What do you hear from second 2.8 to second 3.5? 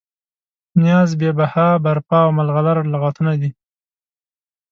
لغتونه دي.